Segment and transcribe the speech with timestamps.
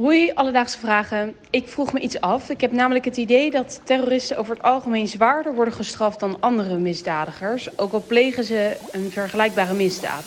[0.00, 1.34] Hoi, alledaagse vragen.
[1.50, 2.48] Ik vroeg me iets af.
[2.48, 6.78] Ik heb namelijk het idee dat terroristen over het algemeen zwaarder worden gestraft dan andere
[6.78, 10.24] misdadigers, ook al plegen ze een vergelijkbare misdaad.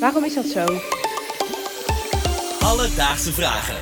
[0.00, 0.64] Waarom is dat zo?
[2.64, 3.76] Alledaagse vragen.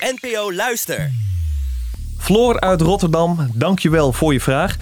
[0.00, 1.10] NPO Luister.
[2.18, 4.76] Floor uit Rotterdam, dankjewel voor je vraag.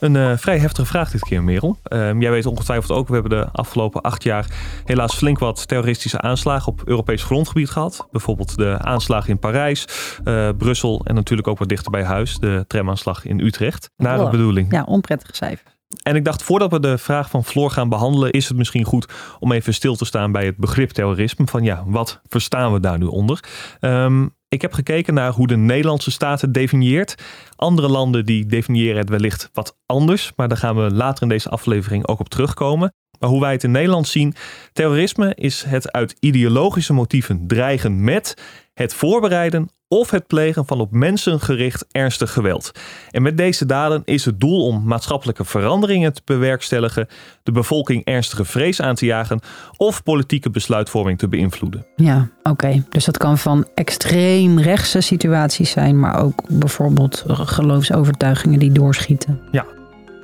[0.00, 1.78] Een uh, vrij heftige vraag dit keer, Merel.
[1.88, 4.46] Uh, jij weet ongetwijfeld ook, we hebben de afgelopen acht jaar
[4.84, 8.08] helaas flink wat terroristische aanslagen op Europees grondgebied gehad.
[8.10, 9.86] Bijvoorbeeld de aanslagen in Parijs,
[10.24, 13.90] uh, Brussel en natuurlijk ook wat dichter bij huis, de tramaanslag in Utrecht.
[13.96, 14.72] Naar de bedoeling.
[14.72, 15.78] Ja, onprettige cijfer.
[16.02, 19.08] En ik dacht, voordat we de vraag van Floor gaan behandelen, is het misschien goed
[19.38, 21.46] om even stil te staan bij het begrip terrorisme.
[21.46, 23.44] Van ja, wat verstaan we daar nu onder?
[23.80, 27.14] Um, ik heb gekeken naar hoe de Nederlandse staat het definieert.
[27.56, 31.48] Andere landen die definiëren het wellicht wat anders, maar daar gaan we later in deze
[31.48, 32.94] aflevering ook op terugkomen.
[33.20, 34.34] Maar hoe wij het in Nederland zien,
[34.72, 38.34] terrorisme is het uit ideologische motieven dreigen met
[38.74, 42.70] het voorbereiden of het plegen van op mensen gericht ernstig geweld.
[43.10, 47.06] En met deze daden is het doel om maatschappelijke veranderingen te bewerkstelligen,
[47.42, 49.40] de bevolking ernstige vrees aan te jagen
[49.76, 51.86] of politieke besluitvorming te beïnvloeden.
[51.96, 52.84] Ja, oké.
[52.88, 59.40] Dus dat kan van extreem rechtse situaties zijn, maar ook bijvoorbeeld geloofsovertuigingen die doorschieten.
[59.50, 59.66] Ja,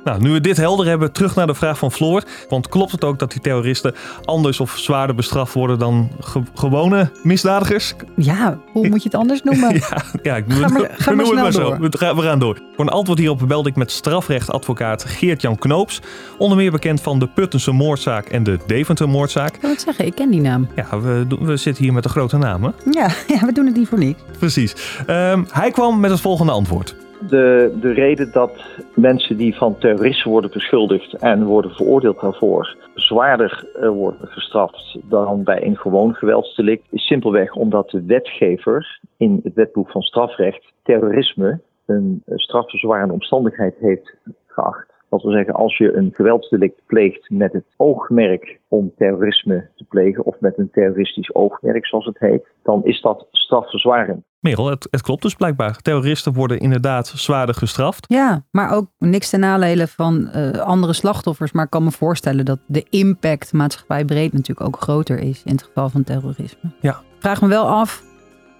[0.07, 2.23] nou, nu we dit helder hebben, terug naar de vraag van Floor.
[2.49, 6.11] Want klopt het ook dat die terroristen anders of zwaarder bestraft worden dan
[6.53, 7.95] gewone misdadigers?
[8.15, 9.73] Ja, hoe moet je het anders noemen?
[9.89, 11.77] ja, ja ik ga maar, ga maar, maar zo.
[11.77, 12.59] We gaan, we gaan door.
[12.75, 16.01] Voor een antwoord hierop belde ik met strafrechtadvocaat Geert-Jan Knoops.
[16.37, 19.55] Onder meer bekend van de Puttense moordzaak en de Deventer moordzaak.
[19.55, 20.67] Ik wil het zeggen, ik ken die naam.
[20.75, 22.73] Ja, we, we zitten hier met de grote namen.
[22.91, 24.21] Ja, ja, we doen het niet voor niks.
[24.39, 24.75] Precies.
[25.09, 26.95] Um, hij kwam met het volgende antwoord
[27.27, 28.51] de, de reden dat
[28.95, 35.43] mensen die van terrorisme worden beschuldigd en worden veroordeeld daarvoor zwaarder uh, worden gestraft dan
[35.43, 41.59] bij een gewoon geweldsdelict, is simpelweg omdat de wetgever in het wetboek van strafrecht terrorisme
[41.85, 44.96] een strafverzwarende omstandigheid heeft geacht.
[45.09, 50.25] Dat wil zeggen, als je een geweldsdelict pleegt met het oogmerk om terrorisme te plegen,
[50.25, 54.23] of met een terroristisch oogmerk, zoals het heet, dan is dat strafverzwarend.
[54.39, 55.77] Merel, het, het, klopt dus blijkbaar.
[55.77, 58.05] Terroristen worden inderdaad zwaarder gestraft.
[58.07, 61.51] Ja, maar ook niks ten nadele van uh, andere slachtoffers.
[61.51, 65.63] Maar ik kan me voorstellen dat de impact maatschappijbreed natuurlijk ook groter is in het
[65.63, 66.69] geval van terrorisme.
[66.81, 67.01] Ja.
[67.19, 68.03] Vraag me wel af,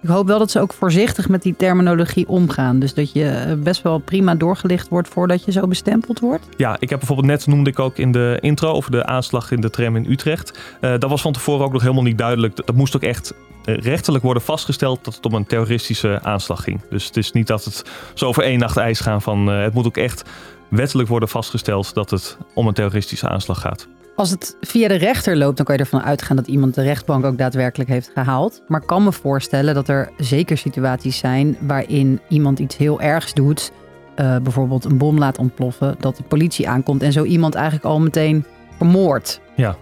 [0.02, 2.78] ik hoop wel dat ze ook voorzichtig met die terminologie omgaan.
[2.78, 6.48] Dus dat je eh, best wel prima doorgelicht wordt voordat je zo bestempeld wordt.
[6.56, 9.60] Ja, ik heb bijvoorbeeld net noemde ik ook in de intro over de aanslag in
[9.60, 10.58] de tram in Utrecht.
[10.80, 12.66] Uh, dat was van tevoren ook nog helemaal niet duidelijk.
[12.66, 16.80] Dat moest ook echt uh, rechterlijk worden vastgesteld dat het om een terroristische aanslag ging.
[16.90, 19.86] Dus het is niet dat het zo over één nacht ijs gaan van het moet
[19.86, 20.22] ook echt
[20.70, 23.88] wettelijk worden vastgesteld dat het om een terroristische aanslag gaat.
[24.18, 27.24] Als het via de rechter loopt, dan kan je ervan uitgaan dat iemand de rechtbank
[27.24, 28.62] ook daadwerkelijk heeft gehaald.
[28.68, 33.34] Maar ik kan me voorstellen dat er zeker situaties zijn waarin iemand iets heel ergs
[33.34, 33.72] doet.
[34.16, 38.00] Uh, bijvoorbeeld een bom laat ontploffen, dat de politie aankomt en zo iemand eigenlijk al
[38.00, 38.44] meteen
[38.76, 39.40] vermoordt.
[39.56, 39.76] Ja.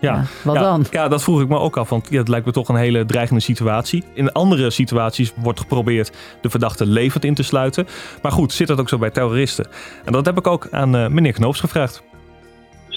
[0.00, 0.86] Ja, ja, wat dan?
[0.90, 3.04] Ja, dat vroeg ik me ook af, want ja, het lijkt me toch een hele
[3.04, 4.04] dreigende situatie.
[4.14, 7.86] In andere situaties wordt geprobeerd de verdachte levend in te sluiten.
[8.22, 9.66] Maar goed, zit dat ook zo bij terroristen?
[10.04, 12.02] En dat heb ik ook aan uh, meneer Knoops gevraagd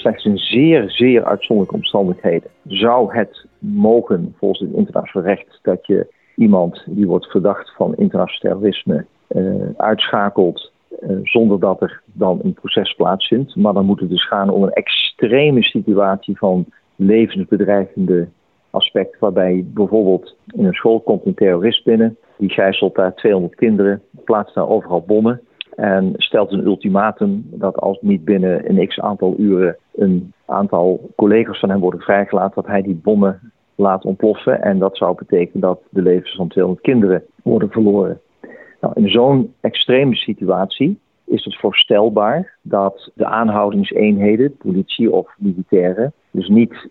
[0.04, 6.06] slechts in zeer, zeer uitzonderlijke omstandigheden zou het mogen volgens het internationaal recht dat je
[6.36, 12.54] iemand die wordt verdacht van internationaal terrorisme uh, uitschakelt uh, zonder dat er dan een
[12.54, 13.56] proces plaatsvindt.
[13.56, 16.66] Maar dan moet het dus gaan om een extreme situatie van
[16.96, 18.28] levensbedreigende
[18.70, 24.02] aspect, waarbij bijvoorbeeld in een school komt een terrorist binnen, die gijzelt daar 200 kinderen,
[24.24, 25.40] plaatst daar overal bommen.
[25.76, 31.58] En stelt een ultimatum dat als niet binnen een x aantal uren een aantal collega's
[31.58, 34.62] van hem worden vrijgelaten, dat hij die bommen laat ontploffen.
[34.62, 38.20] En dat zou betekenen dat de levens van 200 kinderen worden verloren.
[38.80, 46.48] Nou, in zo'n extreme situatie is het voorstelbaar dat de aanhoudingseenheden, politie of militairen, dus
[46.48, 46.88] niet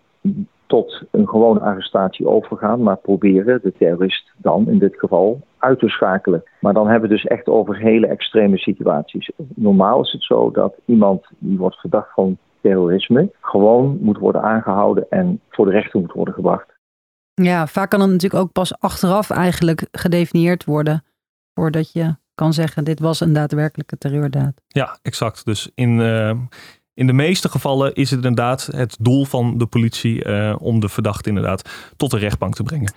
[0.74, 5.88] tot een gewone arrestatie overgaan, maar proberen de terrorist dan in dit geval uit te
[5.88, 6.42] schakelen.
[6.60, 9.30] Maar dan hebben we dus echt over hele extreme situaties.
[9.54, 15.06] Normaal is het zo dat iemand die wordt verdacht van terrorisme gewoon moet worden aangehouden
[15.10, 16.66] en voor de rechter moet worden gebracht.
[17.34, 21.04] Ja, vaak kan het natuurlijk ook pas achteraf eigenlijk gedefinieerd worden
[21.54, 24.54] voordat je kan zeggen dit was een daadwerkelijke terreurdaad.
[24.66, 25.44] Ja, exact.
[25.44, 26.30] Dus in, uh,
[26.94, 30.88] in de meeste gevallen is het inderdaad het doel van de politie uh, om de
[30.88, 32.92] verdachte inderdaad tot de rechtbank te brengen.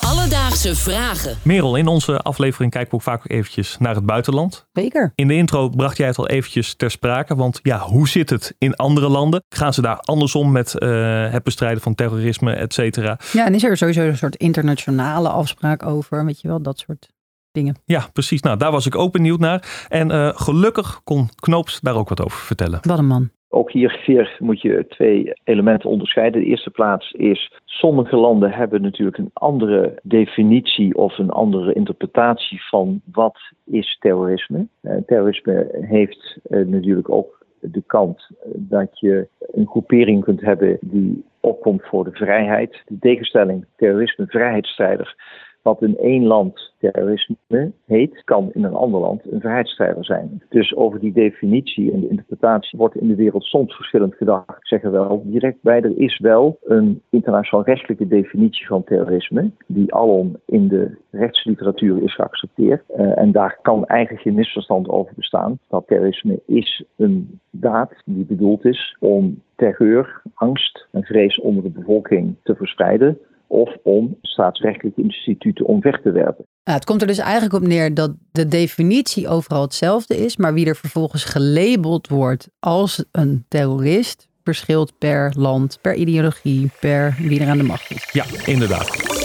[0.00, 1.36] Alledaagse vragen.
[1.42, 4.66] Merel, in onze aflevering kijken we ook vaak eventjes naar het buitenland.
[4.72, 5.12] Zeker.
[5.14, 7.34] In de intro bracht jij het al eventjes ter sprake.
[7.34, 9.44] Want ja, hoe zit het in andere landen?
[9.48, 13.18] Gaan ze daar andersom met uh, het bestrijden van terrorisme, et cetera?
[13.32, 16.24] Ja, en is er sowieso een soort internationale afspraak over?
[16.24, 17.08] Weet je wel, dat soort
[17.52, 17.76] dingen.
[17.84, 18.42] Ja, precies.
[18.42, 19.86] Nou, daar was ik ook benieuwd naar.
[19.88, 22.78] En uh, gelukkig kon Knoops daar ook wat over vertellen.
[22.82, 23.30] Wat een man.
[23.50, 26.40] Ook hier weer moet je twee elementen onderscheiden.
[26.40, 32.62] De eerste plaats is, sommige landen hebben natuurlijk een andere definitie of een andere interpretatie
[32.68, 34.66] van wat is terrorisme.
[34.82, 41.24] Uh, terrorisme heeft uh, natuurlijk ook de kant dat je een groepering kunt hebben die
[41.40, 42.82] opkomt voor de vrijheid.
[42.86, 45.16] De tegenstelling terrorisme, vrijheidsstrijder
[45.62, 50.42] wat in één land terrorisme heet, kan in een ander land een vrijheidsstrijder zijn.
[50.48, 54.48] Dus over die definitie en de interpretatie wordt in de wereld soms verschillend gedacht.
[54.48, 59.94] Ik zeg wel direct bij, er is wel een internationaal rechtelijke definitie van terrorisme, die
[59.94, 62.82] alom in de rechtsliteratuur is geaccepteerd.
[62.96, 65.58] Uh, en daar kan eigenlijk geen misverstand over bestaan.
[65.68, 71.70] Dat terrorisme is een daad die bedoeld is om terreur, angst en vrees onder de
[71.70, 76.44] bevolking te verspreiden of om staatsrechtelijke instituten omver te werpen.
[76.62, 80.66] het komt er dus eigenlijk op neer dat de definitie overal hetzelfde is, maar wie
[80.66, 87.48] er vervolgens gelabeld wordt als een terrorist verschilt per land, per ideologie, per wie er
[87.48, 88.10] aan de macht is.
[88.12, 89.16] Ja, inderdaad.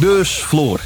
[0.00, 0.80] Dus Floor,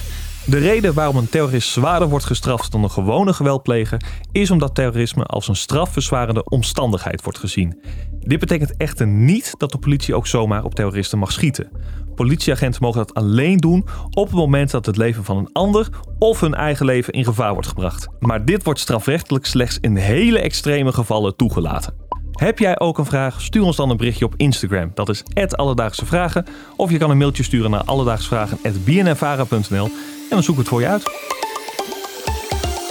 [0.48, 4.00] de reden waarom een terrorist zwaarder wordt gestraft dan een gewone geweldpleger
[4.32, 7.80] is omdat terrorisme als een strafverzwarende omstandigheid wordt gezien.
[8.20, 11.70] Dit betekent echter niet dat de politie ook zomaar op terroristen mag schieten.
[12.14, 16.40] Politieagenten mogen dat alleen doen op het moment dat het leven van een ander of
[16.40, 18.08] hun eigen leven in gevaar wordt gebracht.
[18.18, 21.94] Maar dit wordt strafrechtelijk slechts in hele extreme gevallen toegelaten.
[22.32, 23.40] Heb jij ook een vraag?
[23.40, 24.90] Stuur ons dan een berichtje op Instagram.
[24.94, 26.46] Dat is Alledaagse Vragen.
[26.76, 29.90] Of je kan een mailtje sturen naar alledaagsvragen.bnnvara.nl
[30.28, 31.02] en dan zoek ik het voor je uit.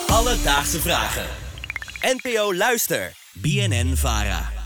[0.07, 1.25] Alledaagse Vragen.
[2.01, 3.11] NPO Luister.
[3.33, 4.56] BNN Vara.